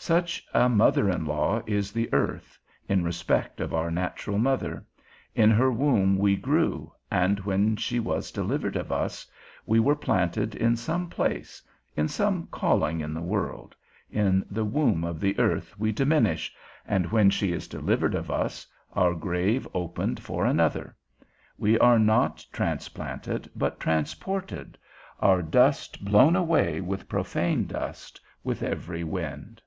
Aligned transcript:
Such 0.00 0.46
a 0.54 0.68
mother 0.68 1.10
in 1.10 1.26
law 1.26 1.60
is 1.66 1.90
the 1.90 2.08
earth, 2.14 2.56
in 2.88 3.02
respect 3.02 3.60
of 3.60 3.74
our 3.74 3.90
natural 3.90 4.38
mother; 4.38 4.86
in 5.34 5.50
her 5.50 5.72
womb 5.72 6.16
we 6.18 6.36
grew, 6.36 6.92
and 7.10 7.40
when 7.40 7.74
she 7.74 7.98
was 7.98 8.30
delivered 8.30 8.76
of 8.76 8.92
us, 8.92 9.26
we 9.66 9.80
were 9.80 9.96
planted 9.96 10.54
in 10.54 10.76
some 10.76 11.10
place, 11.10 11.60
in 11.96 12.06
some 12.06 12.46
calling 12.46 13.00
in 13.00 13.12
the 13.12 13.20
world; 13.20 13.74
in 14.08 14.46
the 14.48 14.64
womb 14.64 15.02
of 15.02 15.18
the 15.18 15.36
earth 15.36 15.76
we 15.80 15.90
diminish, 15.90 16.54
and 16.86 17.10
when 17.10 17.28
she 17.28 17.52
is 17.52 17.66
delivered 17.66 18.14
of 18.14 18.30
us, 18.30 18.68
our 18.92 19.14
grave 19.16 19.66
opened 19.74 20.20
for 20.20 20.46
another; 20.46 20.94
we 21.58 21.76
are 21.80 21.98
not 21.98 22.46
transplanted, 22.52 23.50
but 23.56 23.80
transported, 23.80 24.78
our 25.18 25.42
dust 25.42 26.04
blown 26.04 26.36
away 26.36 26.80
with 26.80 27.08
profane 27.08 27.66
dust, 27.66 28.20
with 28.44 28.62
every 28.62 29.02
wind. 29.02 29.60